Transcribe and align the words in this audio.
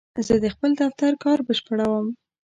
زه 0.27 0.35
د 0.43 0.45
خپل 0.53 0.71
دفتر 0.81 1.11
کار 1.23 1.39
بشپړوم. 1.47 2.07